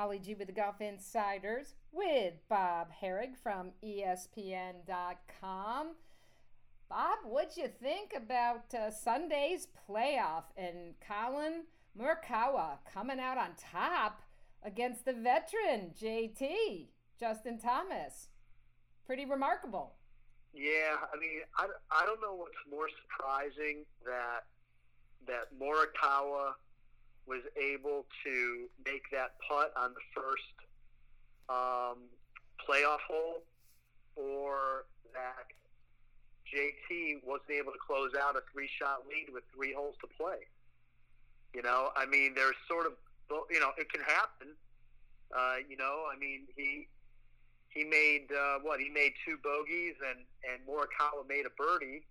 [0.00, 4.86] Holly G with the Golf Insiders with Bob Harig from ESPN.com.
[6.88, 14.22] Bob, what'd you think about uh, Sunday's playoff and Collin Morikawa coming out on top
[14.62, 16.86] against the veteran JT
[17.18, 18.28] Justin Thomas?
[19.04, 19.96] Pretty remarkable.
[20.54, 24.46] Yeah, I mean, I, I don't know what's more surprising that
[25.26, 26.54] that Morikawa
[27.26, 30.56] was able to make that putt on the first
[31.48, 32.08] um,
[32.66, 33.42] playoff hole,
[34.16, 35.46] or that
[36.52, 40.46] JT wasn't able to close out a three-shot lead with three holes to play.
[41.54, 42.92] You know, I mean, there's sort of,
[43.50, 44.54] you know, it can happen.
[45.36, 46.88] Uh, you know, I mean, he
[47.70, 48.80] he made uh, what?
[48.80, 52.02] He made two bogeys, and and Morikawa made a birdie.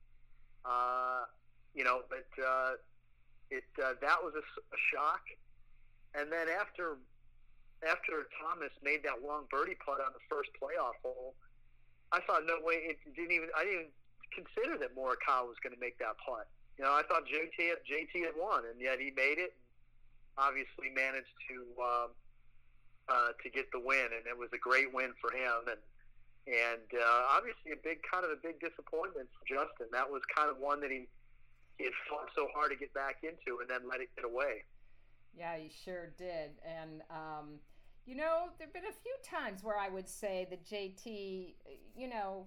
[0.63, 1.23] Uh,
[1.73, 2.71] you know, but uh,
[3.51, 5.23] it uh, that was a, a shock.
[6.17, 6.97] And then after
[7.85, 11.35] after Thomas made that long birdie putt on the first playoff hole,
[12.11, 13.93] I thought no way it didn't even I didn't even
[14.33, 16.49] consider that Morikawa was going to make that putt.
[16.77, 19.53] You know, I thought JT JT had won, and yet he made it.
[20.37, 22.07] Obviously, managed to uh,
[23.09, 25.67] uh, to get the win, and it was a great win for him.
[25.67, 25.81] And
[26.47, 29.91] and uh, obviously, a big kind of a big disappointment for Justin.
[29.91, 31.11] That was kind of one that he
[31.85, 34.63] had fought so hard to get back into and then let it get away.
[35.37, 36.51] Yeah, he sure did.
[36.65, 37.59] And, um,
[38.05, 41.53] you know, there have been a few times where I would say that JT,
[41.95, 42.45] you know,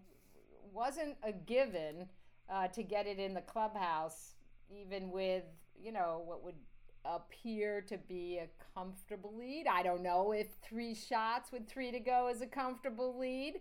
[0.73, 2.09] wasn't a given
[2.51, 4.35] uh, to get it in the clubhouse,
[4.71, 5.45] even with,
[5.81, 6.57] you know, what would
[7.05, 9.67] appear to be a comfortable lead.
[9.67, 13.61] I don't know if three shots with three to go is a comfortable lead,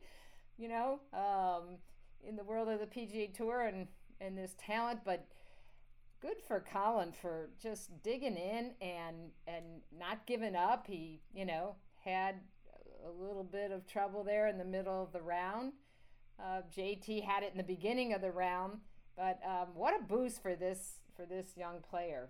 [0.58, 1.78] you know, um,
[2.28, 3.88] in the world of the PGA Tour and,
[4.20, 5.26] and this talent, but
[6.22, 9.66] good for Collin for just digging in and and
[9.98, 10.86] not giving up.
[10.88, 12.36] He, you know, had
[13.06, 15.74] a little bit of trouble there in the middle of the round.
[16.40, 18.80] Uh, JT had it in the beginning of the round,
[19.16, 22.30] but um, what a boost for this for this young player.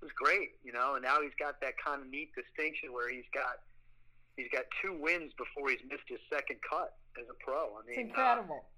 [0.00, 3.10] It was great, you know, and now he's got that kind of neat distinction where
[3.10, 3.60] he's got
[4.36, 7.76] he's got two wins before he's missed his second cut as a pro.
[7.76, 8.64] I mean, it's incredible.
[8.64, 8.77] Uh,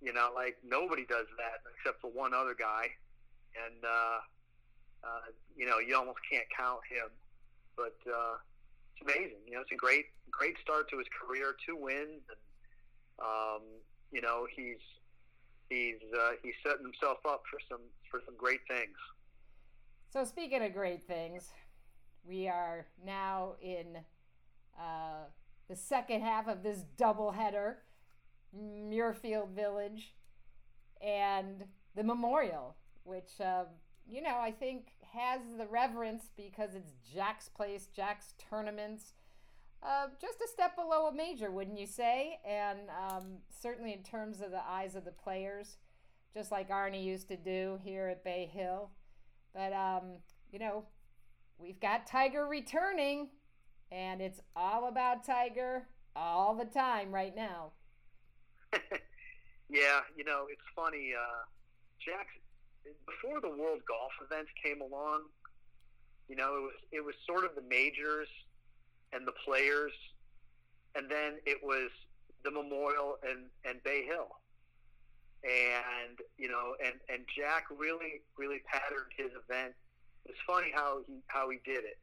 [0.00, 2.86] you know, like nobody does that except for one other guy,
[3.56, 4.18] and uh,
[5.04, 5.26] uh,
[5.56, 7.10] you know you almost can't count him.
[7.76, 8.38] But uh,
[8.94, 9.42] it's amazing.
[9.46, 11.54] You know, it's a great great start to his career.
[11.66, 12.42] Two wins, and
[13.18, 13.62] um,
[14.12, 14.82] you know he's
[15.68, 18.96] he's uh, he's setting himself up for some for some great things.
[20.10, 21.50] So speaking of great things,
[22.26, 23.98] we are now in
[24.78, 25.26] uh,
[25.68, 27.74] the second half of this doubleheader.
[28.56, 30.14] Muirfield Village,
[31.00, 31.64] and
[31.94, 33.64] the memorial, which, uh,
[34.08, 39.12] you know, I think has the reverence because it's Jack's place, Jack's tournaments.
[39.82, 42.40] Uh, just a step below a major, wouldn't you say?
[42.46, 45.76] And um, certainly in terms of the eyes of the players,
[46.34, 48.90] just like Arnie used to do here at Bay Hill.
[49.54, 50.18] But, um,
[50.52, 50.84] you know,
[51.58, 53.30] we've got Tiger returning,
[53.90, 55.86] and it's all about Tiger
[56.16, 57.72] all the time right now.
[59.68, 61.12] yeah, you know, it's funny.
[61.14, 61.44] Uh,
[62.04, 62.28] Jack,
[63.06, 65.22] before the World Golf events came along,
[66.28, 68.28] you know, it was it was sort of the majors
[69.12, 69.92] and the players,
[70.94, 71.90] and then it was
[72.44, 74.28] the Memorial and and Bay Hill,
[75.42, 79.74] and you know, and and Jack really really patterned his event.
[80.26, 81.98] It's funny how he how he did it.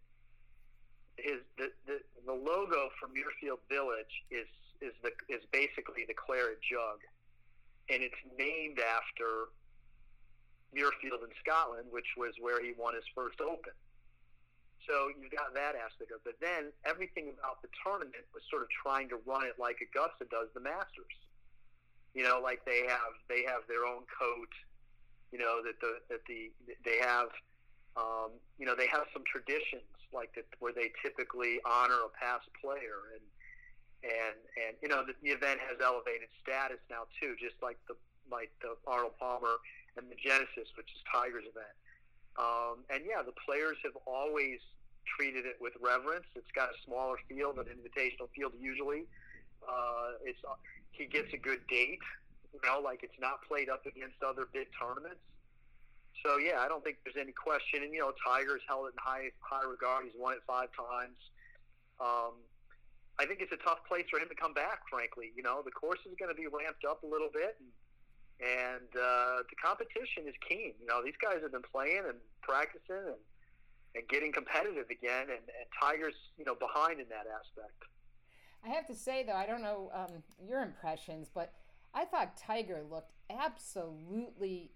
[1.18, 4.48] His the the, the logo for Muirfield Village is
[4.86, 7.02] is the is basically the claret jug,
[7.90, 9.50] and it's named after
[10.72, 13.74] Muirfield in Scotland, which was where he won his first Open.
[14.86, 16.26] So you've got that aspect of it.
[16.26, 20.30] But then everything about the tournament was sort of trying to run it like Augusta
[20.30, 21.18] does the Masters.
[22.14, 24.54] You know, like they have they have their own coat.
[25.34, 26.54] You know that the that the
[26.86, 27.34] they have.
[27.96, 32.44] Um, you know they have some traditions like that where they typically honor a past
[32.60, 33.24] player and
[34.06, 37.98] and and you know the, the event has elevated status now too, just like the
[38.30, 39.58] like the Arnold Palmer
[39.98, 41.76] and the Genesis, which is Tiger's event.
[42.38, 44.60] Um, and yeah, the players have always
[45.06, 46.26] treated it with reverence.
[46.36, 49.06] It's got a smaller field, an invitational field usually.
[49.66, 50.40] Uh, it's
[50.92, 52.04] he gets a good date,
[52.54, 55.22] you know, like it's not played up against other big tournaments.
[56.24, 57.84] So yeah, I don't think there's any question.
[57.84, 60.06] And you know, Tiger's held it in high high regard.
[60.06, 61.18] He's won it five times.
[62.00, 62.36] Um,
[63.20, 64.84] I think it's a tough place for him to come back.
[64.92, 67.72] Frankly, you know, the course is going to be ramped up a little bit, and,
[68.44, 70.76] and uh, the competition is keen.
[70.80, 73.22] You know, these guys have been playing and practicing, and
[73.96, 75.32] and getting competitive again.
[75.32, 77.80] And, and Tiger's you know behind in that aspect.
[78.64, 81.54] I have to say though, I don't know um, your impressions, but
[81.94, 84.72] I thought Tiger looked absolutely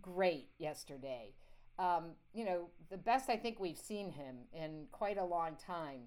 [0.00, 1.34] great yesterday.
[1.78, 6.02] Um, you know, the best I think we've seen him in quite a long time.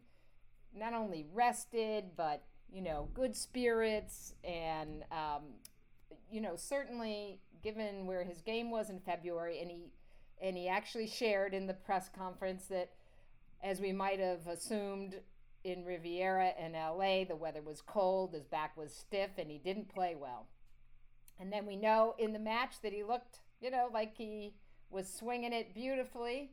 [0.73, 5.43] Not only rested, but you know, good spirits, and um,
[6.31, 9.91] you know, certainly given where his game was in February, and he
[10.41, 12.91] and he actually shared in the press conference that,
[13.63, 15.15] as we might have assumed
[15.63, 19.89] in Riviera and LA, the weather was cold, his back was stiff, and he didn't
[19.89, 20.47] play well.
[21.39, 24.53] And then we know in the match that he looked, you know, like he
[24.89, 26.51] was swinging it beautifully.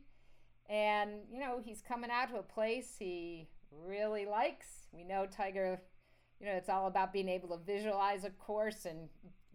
[0.69, 3.49] And, you know, he's coming out to a place he
[3.85, 4.67] really likes.
[4.91, 5.81] We know Tiger,
[6.39, 9.09] you know, it's all about being able to visualize a course and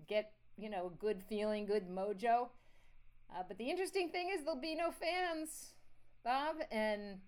[0.06, 2.49] get, you know, a good feeling, good mojo.
[3.31, 5.75] Uh, but the interesting thing is there'll be no fans,
[6.25, 7.19] Bob, and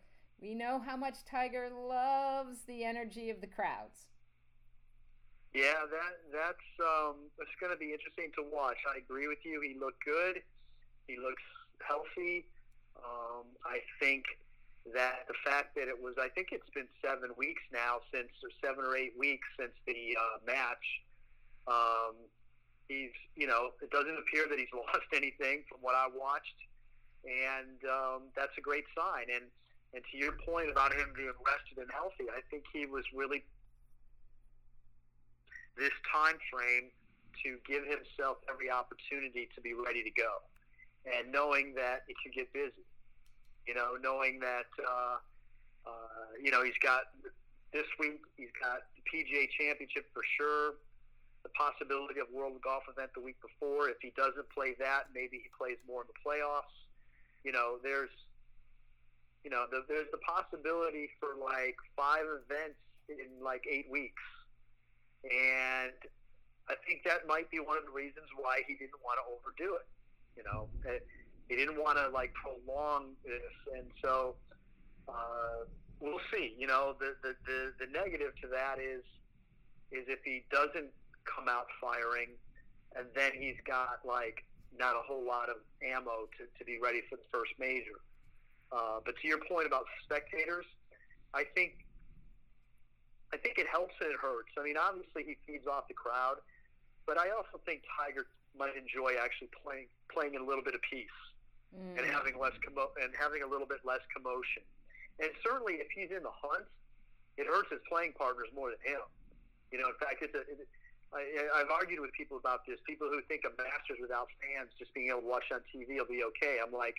[0.40, 4.06] we know how much Tiger loves the energy of the crowds.
[5.52, 8.78] Yeah, that that's um, it's going to be interesting to watch.
[8.86, 9.60] I agree with you.
[9.60, 10.40] He looked good.
[11.08, 11.42] He looks
[11.82, 12.46] healthy.
[12.96, 14.24] Um, I think
[14.94, 18.50] that the fact that it was, I think it's been seven weeks now since, or
[18.64, 20.86] seven or eight weeks since the uh, match.
[21.68, 22.16] Um,
[22.88, 26.58] he's, you know, it doesn't appear that he's lost anything from what I watched,
[27.24, 29.28] and um, that's a great sign.
[29.28, 29.46] And
[29.92, 33.42] and to your point about him being rested and healthy, I think he was really
[35.76, 36.94] this time frame
[37.42, 40.44] to give himself every opportunity to be ready to go
[41.06, 42.84] and knowing that it can get busy.
[43.70, 45.22] You know, knowing that uh,
[45.86, 47.06] uh, you know he's got
[47.70, 50.82] this week he's got the PGA Championship for sure.
[51.46, 53.86] The possibility of World Golf Event the week before.
[53.86, 56.74] If he doesn't play that, maybe he plays more in the playoffs.
[57.46, 58.10] You know, there's
[59.46, 64.26] you know the, there's the possibility for like five events in like eight weeks,
[65.22, 65.94] and
[66.66, 69.78] I think that might be one of the reasons why he didn't want to overdo
[69.78, 69.86] it.
[70.34, 70.66] You know,
[71.50, 74.36] he didn't want to like prolong this, and so
[75.08, 75.66] uh,
[75.98, 76.54] we'll see.
[76.56, 79.02] You know, the, the the the negative to that is
[79.90, 80.94] is if he doesn't
[81.26, 82.38] come out firing,
[82.94, 84.46] and then he's got like
[84.78, 87.98] not a whole lot of ammo to, to be ready for the first major.
[88.70, 90.66] Uh, but to your point about spectators,
[91.34, 91.82] I think
[93.34, 94.54] I think it helps and it hurts.
[94.54, 96.38] I mean, obviously he feeds off the crowd,
[97.10, 100.80] but I also think Tiger might enjoy actually playing playing in a little bit of
[100.86, 101.10] peace
[101.74, 101.98] mm.
[101.98, 104.62] and having less commo- and having a little bit less commotion.
[105.18, 106.66] And certainly, if he's in the hunt,
[107.36, 109.04] it hurts his playing partners more than him.
[109.70, 110.66] You know, in fact, it's a, it,
[111.12, 111.22] I,
[111.60, 112.78] I've argued with people about this.
[112.86, 116.10] People who think a Masters without fans, just being able to watch on TV, will
[116.10, 116.58] be okay.
[116.62, 116.98] I'm like,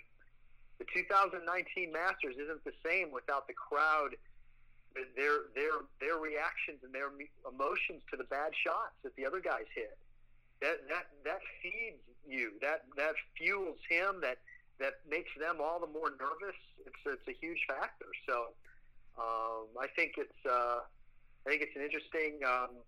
[0.78, 1.42] the 2019
[1.92, 4.16] Masters isn't the same without the crowd
[5.16, 7.08] their their their reactions and their
[7.48, 9.96] emotions to the bad shots that the other guys hit
[10.62, 12.54] that that that feeds you.
[12.62, 14.22] That that fuels him.
[14.22, 14.38] That
[14.82, 16.58] that makes them all the more nervous.
[16.84, 18.10] It's it's a huge factor.
[18.28, 18.50] So
[19.16, 20.82] um, I think it's uh,
[21.46, 22.82] I think it's an interesting um,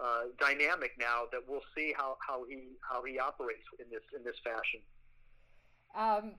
[0.00, 4.24] uh, dynamic now that we'll see how, how he how he operates in this in
[4.24, 4.80] this fashion.
[5.94, 6.34] Um,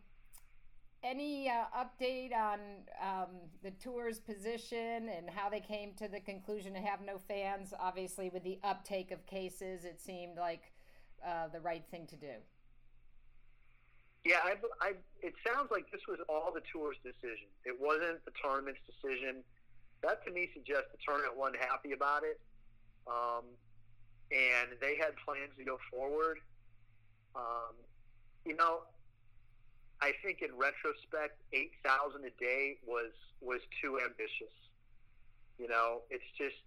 [1.02, 2.60] any uh, update on
[3.02, 3.30] um,
[3.64, 7.74] the tour's position and how they came to the conclusion to have no fans?
[7.80, 10.74] Obviously, with the uptake of cases, it seemed like
[11.26, 12.34] uh, the right thing to do.
[14.26, 17.48] Yeah, I, I, it sounds like this was all the tour's decision.
[17.64, 19.44] It wasn't the tournament's decision.
[20.04, 22.40] That to me suggests the tournament wasn't happy about it,
[23.08, 23.46] um,
[24.32, 26.40] and they had plans to go forward.
[27.36, 27.76] Um,
[28.46, 28.84] you know,
[30.02, 33.12] I think in retrospect, eight thousand a day was
[33.42, 34.56] was too ambitious.
[35.58, 36.64] You know, it's just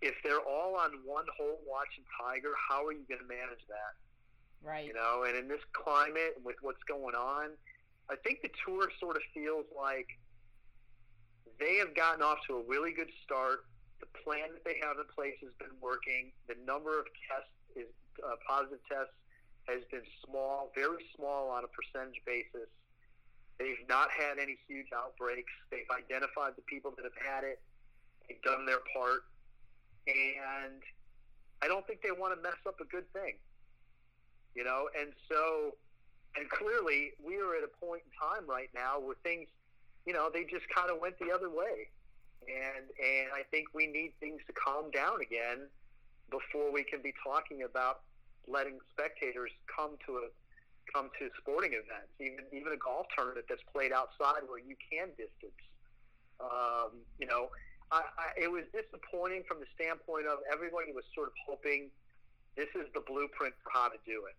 [0.00, 3.94] if they're all on one hole watching Tiger, how are you going to manage that?
[4.62, 4.86] Right.
[4.86, 7.50] You know, and in this climate with what's going on,
[8.10, 10.08] I think the tour sort of feels like
[11.60, 13.64] they have gotten off to a really good start.
[14.00, 16.32] The plan that they have in place has been working.
[16.46, 17.90] The number of tests is
[18.22, 19.14] uh, positive tests
[19.66, 22.70] has been small, very small on a percentage basis.
[23.58, 25.52] They've not had any huge outbreaks.
[25.70, 27.60] They've identified the people that have had it.
[28.26, 29.26] They've done their part.
[30.06, 30.80] And
[31.60, 33.36] I don't think they want to mess up a good thing.
[34.54, 35.76] You know, and so,
[36.36, 39.48] and clearly we are at a point in time right now where things,
[40.06, 41.88] you know, they just kind of went the other way.
[42.48, 45.68] And, and I think we need things to calm down again
[46.30, 48.00] before we can be talking about
[48.46, 50.28] letting spectators come to a
[50.88, 55.12] come to sporting events, even even a golf tournament that's played outside where you can
[55.20, 55.62] distance.
[56.40, 57.52] Um, you know,
[57.92, 61.90] I, I, it was disappointing from the standpoint of everybody was sort of hoping
[62.56, 64.38] this is the blueprint for how to do it.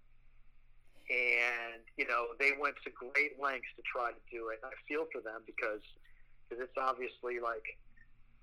[1.10, 4.62] And, you know, they went to great lengths to try to do it.
[4.62, 5.82] I feel for them because
[6.50, 7.66] cause it's obviously like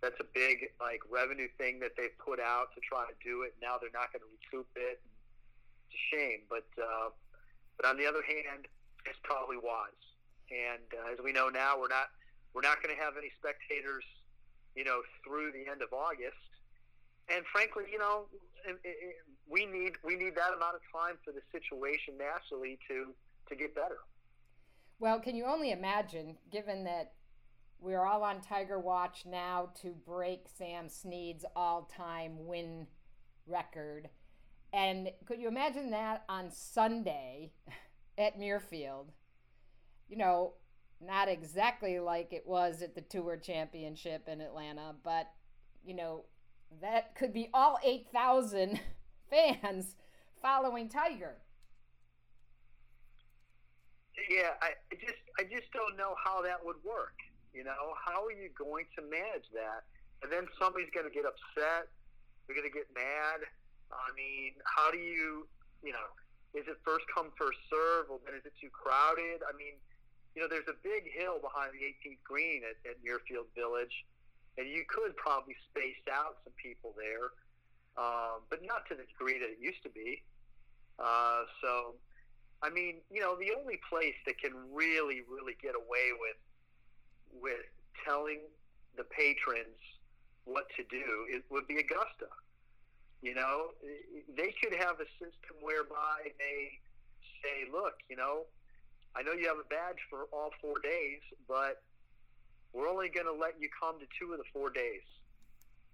[0.03, 3.55] that's a big like revenue thing that they've put out to try to do it.
[3.63, 4.99] Now they're not going to recoup it.
[4.99, 7.15] It's a shame, but uh,
[7.79, 8.67] but on the other hand,
[9.07, 10.03] it's probably wise.
[10.51, 12.11] And uh, as we know now, we're not
[12.51, 14.03] we're not going to have any spectators
[14.77, 16.37] you know, through the end of August.
[17.29, 18.27] And frankly, you know,
[19.49, 23.15] we need we need that amount of time for the situation nationally to
[23.49, 23.99] to get better.
[24.99, 27.13] Well, can you only imagine, given that
[27.79, 32.87] we're all on Tiger Watch now to break Sam Snead's all-time win
[33.47, 34.09] record,
[34.73, 37.53] and could you imagine that on Sunday
[38.19, 39.09] at Muirfield?
[40.09, 40.55] You know,
[41.01, 45.27] not exactly like it was at the Tour Championship in Atlanta, but
[45.85, 46.25] you know,
[46.81, 48.81] that could be all 8,000
[49.31, 49.97] fans
[50.43, 51.37] following Tiger.
[54.31, 57.15] Yeah, I just I just don't know how that would work.
[57.53, 59.85] You know, how are you going to manage that?
[60.25, 61.89] And then somebody's going to get upset.
[62.45, 63.45] They're going to get mad.
[63.93, 65.47] I mean, how do you,
[65.85, 66.09] you know,
[66.57, 68.09] is it first come first serve?
[68.09, 69.45] Well, then is it too crowded?
[69.45, 69.77] I mean,
[70.37, 74.05] you know, there's a big hill behind the 18th green at, at Muirfield Village,
[74.59, 77.33] and you could probably space out some people there,
[77.97, 80.23] um, but not to the degree that it used to be.
[80.99, 81.95] Uh, so,
[82.63, 86.41] I mean, you know, the only place that can really, really get away with
[87.43, 87.69] with
[88.07, 88.41] telling
[88.97, 89.77] the patrons
[90.45, 92.33] what to do is, would be Augusta.
[93.21, 93.75] You know,
[94.37, 96.79] they could have a system whereby they
[97.43, 98.47] say, look, you know,
[99.17, 101.83] I know you have a badge for all four days, but
[102.77, 105.01] we're only going to let you come to two of the four days.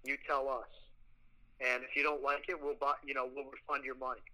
[0.02, 0.66] You tell us,
[1.62, 4.26] and if you don't like it, we'll buy, you know we'll refund your money.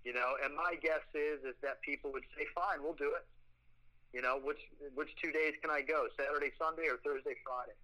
[0.00, 3.28] You know, and my guess is is that people would say, fine, we'll do it.
[4.16, 4.64] You know, which
[4.96, 6.08] which two days can I go?
[6.16, 7.76] Saturday, Sunday, or Thursday, Friday?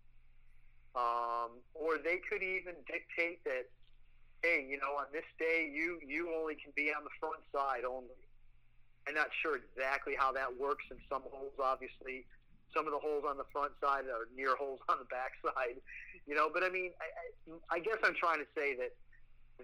[0.96, 3.68] Um, or they could even dictate that,
[4.40, 7.84] hey, you know, on this day you you only can be on the front side
[7.84, 8.16] only
[9.06, 11.52] I'm not sure exactly how that works in some holes.
[11.58, 12.24] Obviously,
[12.74, 15.80] some of the holes on the front side are near holes on the back side,
[16.26, 16.50] you know.
[16.52, 18.92] But I mean, I, I, guess I'm trying to say that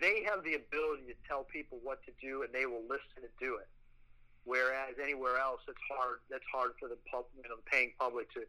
[0.00, 3.34] they have the ability to tell people what to do, and they will listen and
[3.40, 3.68] do it.
[4.44, 6.20] Whereas anywhere else, it's hard.
[6.30, 8.44] That's hard for the pub, you know, the paying public to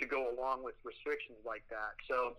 [0.00, 1.94] to go along with restrictions like that.
[2.08, 2.36] So.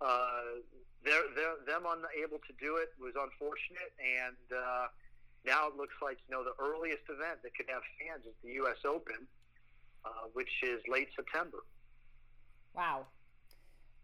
[0.00, 0.58] Uh,
[1.04, 4.88] they're, they're, them unable to do it was unfortunate, and uh,
[5.44, 8.56] now it looks like you know the earliest event that could have fans is the
[8.64, 8.80] U.S.
[8.88, 9.28] Open,
[10.04, 11.58] uh, which is late September.
[12.74, 13.06] Wow,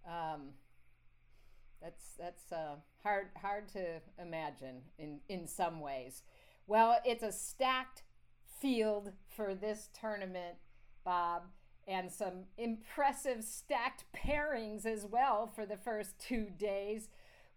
[0.06, 0.50] um,
[1.82, 6.22] that's that's uh, hard hard to imagine in in some ways.
[6.66, 8.02] Well, it's a stacked
[8.60, 10.56] field for this tournament,
[11.04, 11.44] Bob,
[11.88, 17.08] and some impressive stacked pairings as well for the first two days.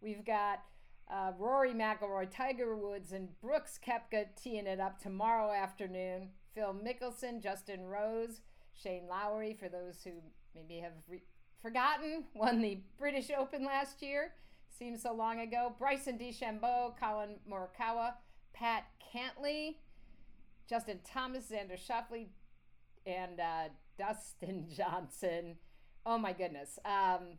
[0.01, 0.63] We've got
[1.11, 6.29] uh, Rory McIlroy, Tiger Woods, and Brooks Koepka teeing it up tomorrow afternoon.
[6.55, 8.41] Phil Mickelson, Justin Rose,
[8.73, 10.11] Shane Lowry, for those who
[10.55, 11.23] maybe have re-
[11.61, 14.33] forgotten, won the British Open last year.
[14.77, 15.73] Seems so long ago.
[15.77, 18.13] Bryson DeChambeau, Collin Morikawa,
[18.53, 19.75] Pat Cantlay,
[20.67, 22.27] Justin Thomas, Xander Schauffele,
[23.05, 25.57] and uh, Dustin Johnson.
[26.05, 26.79] Oh my goodness.
[26.85, 27.37] Um,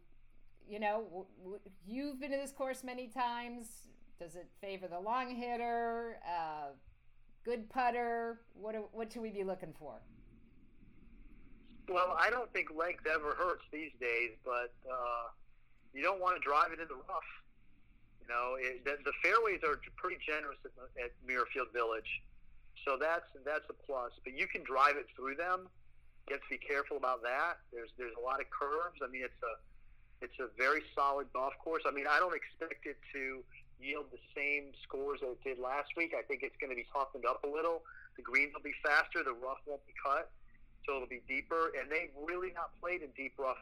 [0.68, 3.66] you know, w- w- you've been to this course many times.
[4.18, 6.18] Does it favor the long hitter?
[6.26, 6.68] Uh,
[7.44, 8.40] good putter?
[8.54, 10.00] What what should we be looking for?
[11.88, 15.28] Well, I don't think length ever hurts these days, but uh,
[15.92, 17.30] you don't want to drive it in the rough.
[18.22, 22.08] You know, it, the, the fairways are pretty generous at, at Muirfield Village,
[22.84, 24.12] so that's that's a plus.
[24.24, 25.68] But you can drive it through them.
[26.28, 27.60] You have to be careful about that.
[27.70, 29.04] There's there's a lot of curves.
[29.04, 29.54] I mean, it's a
[30.24, 31.82] it's a very solid golf course.
[31.86, 33.44] I mean, I don't expect it to
[33.80, 36.14] yield the same scores that it did last week.
[36.16, 37.82] I think it's going to be toughened up a little.
[38.16, 39.22] The greens will be faster.
[39.22, 40.30] The rough won't be cut,
[40.86, 41.72] so it'll be deeper.
[41.78, 43.60] And they've really not played in deep rough.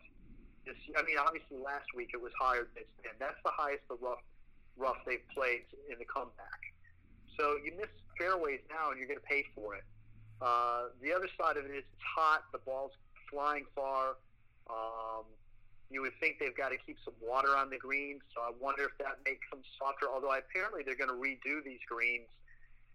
[0.64, 3.16] This, I mean, obviously last week it was higher than it's been.
[3.18, 4.22] That's the highest the rough
[4.76, 6.72] rough they've played in the comeback.
[7.38, 9.84] So you miss fairways now, and you're going to pay for it.
[10.40, 12.44] Uh, the other side of it is it's hot.
[12.52, 12.92] The ball's
[13.30, 14.16] flying far.
[14.68, 15.24] Um,
[15.92, 18.88] you would think they've got to keep some water on the greens, so I wonder
[18.88, 20.08] if that makes them softer.
[20.08, 22.28] Although apparently they're going to redo these greens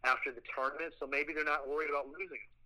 [0.04, 2.42] after the tournament, so maybe they're not worried about losing.
[2.42, 2.58] them.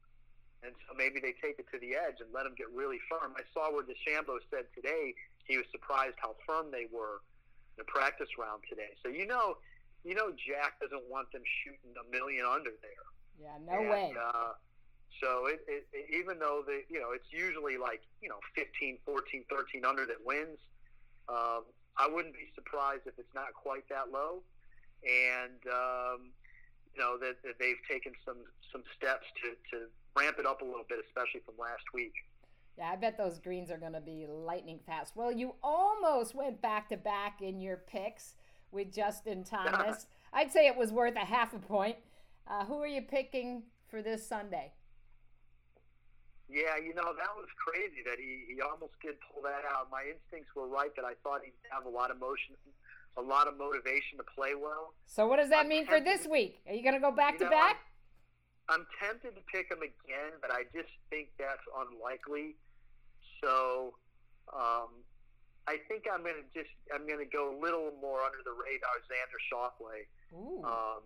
[0.61, 3.33] And so maybe they take it to the edge and let them get really firm.
[3.33, 5.13] I saw where DeChambeau said today
[5.49, 7.25] he was surprised how firm they were
[7.73, 8.93] in the practice round today.
[9.01, 9.57] So you know,
[10.05, 13.05] you know, Jack doesn't want them shooting a million under there.
[13.41, 14.13] Yeah, no and, way.
[14.13, 14.53] Uh,
[15.21, 18.97] so it, it, it, even though the you know it's usually like you know 15,
[19.05, 20.57] 14, 13 under that wins,
[21.29, 21.63] um,
[21.97, 24.41] I wouldn't be surprised if it's not quite that low,
[25.05, 26.33] and um,
[26.93, 29.85] you know that, that they've taken some some steps to, to
[30.17, 32.13] ramp it up a little bit, especially from last week.
[32.77, 35.15] Yeah, I bet those greens are going to be lightning fast.
[35.15, 38.35] Well, you almost went back to back in your picks
[38.71, 40.07] with Justin Thomas.
[40.33, 41.97] I'd say it was worth a half a point.
[42.47, 44.71] Uh, who are you picking for this Sunday?
[46.51, 49.87] Yeah, you know, that was crazy that he, he almost did pull that out.
[49.87, 52.59] My instincts were right that I thought he'd have a lot of motion,
[53.15, 54.91] a lot of motivation to play well.
[55.07, 56.59] So, what does that I'm mean tempted, for this week?
[56.67, 57.79] Are you going to go back to know, back?
[58.67, 62.59] I'm, I'm tempted to pick him again, but I just think that's unlikely.
[63.39, 63.95] So,
[64.51, 65.07] um,
[65.71, 68.51] I think I'm going to just I'm going to go a little more under the
[68.51, 70.03] radar, Xander Schauffele.
[70.67, 71.03] Um,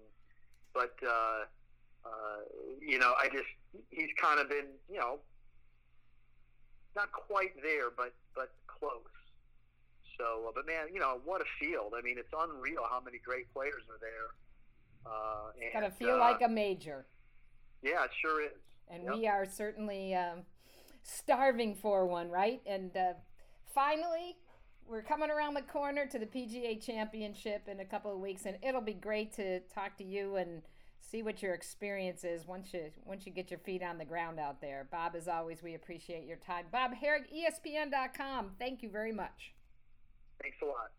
[0.74, 1.46] but uh,
[2.02, 2.42] uh,
[2.82, 3.50] you know, I just
[3.92, 5.20] he's kind of been you know
[6.96, 9.04] not quite there, but but close.
[10.18, 11.94] So, uh, but man, you know what a field!
[11.98, 14.30] I mean, it's unreal how many great players are there.
[15.06, 17.06] Uh, it's gotta feel uh, like a major.
[17.82, 18.52] Yeah, it sure is.
[18.90, 19.16] And yep.
[19.16, 20.44] we are certainly um,
[21.04, 22.62] starving for one, right?
[22.66, 23.14] And uh,
[23.74, 24.38] finally,
[24.88, 28.58] we're coming around the corner to the PGA Championship in a couple of weeks, and
[28.62, 30.62] it'll be great to talk to you and
[31.10, 34.40] see what your experience is once you once you get your feet on the ground
[34.40, 34.88] out there.
[34.92, 36.66] Bob, as always, we appreciate your time.
[36.72, 38.52] Bob Harig, ESPN.com.
[38.60, 39.54] Thank you very much.
[40.42, 40.92] Thanks a lot.